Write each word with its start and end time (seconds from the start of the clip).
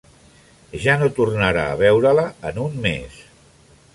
Ja 0.85 0.95
no 1.01 1.09
tornarà 1.19 1.67
a 1.73 1.77
veure-la 1.83 2.25
en 2.51 2.59
un 2.65 2.83
mes. 2.89 3.23